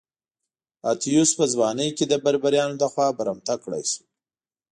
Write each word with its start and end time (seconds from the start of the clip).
اتیوس 0.91 1.31
په 1.39 1.45
ځوانۍ 1.53 1.89
کې 1.97 2.05
د 2.07 2.13
بربریانو 2.23 2.79
لخوا 2.83 3.07
برمته 3.17 3.53
کړای 3.63 3.83
شو. 3.91 4.03